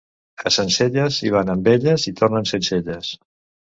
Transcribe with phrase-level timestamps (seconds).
[0.49, 3.19] A Sencelles hi van amb elles i tornen sense elles.